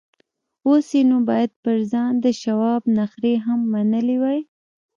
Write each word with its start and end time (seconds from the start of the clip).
اوس 0.67 0.87
یې 0.97 1.01
نو 1.09 1.17
باید 1.29 1.51
پر 1.63 1.77
ځان 1.91 2.13
د 2.25 2.27
شواب 2.41 2.81
نخرې 2.97 3.33
هم 3.45 3.59
منلې 3.73 4.17
وای 4.21 4.39